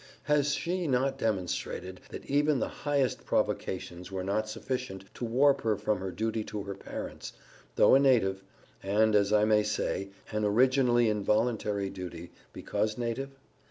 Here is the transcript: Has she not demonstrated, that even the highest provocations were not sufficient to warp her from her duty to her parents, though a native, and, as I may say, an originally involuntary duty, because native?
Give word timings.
Has 0.23 0.55
she 0.55 0.87
not 0.87 1.19
demonstrated, 1.19 2.01
that 2.09 2.25
even 2.25 2.57
the 2.57 2.67
highest 2.89 3.23
provocations 3.23 4.11
were 4.11 4.23
not 4.23 4.49
sufficient 4.49 5.05
to 5.13 5.23
warp 5.23 5.61
her 5.61 5.77
from 5.77 5.99
her 5.99 6.09
duty 6.09 6.43
to 6.45 6.63
her 6.63 6.73
parents, 6.73 7.33
though 7.75 7.93
a 7.93 7.99
native, 7.99 8.43
and, 8.81 9.13
as 9.13 9.31
I 9.31 9.45
may 9.45 9.61
say, 9.61 10.09
an 10.31 10.43
originally 10.43 11.07
involuntary 11.07 11.91
duty, 11.91 12.31
because 12.51 12.97
native? 12.97 13.37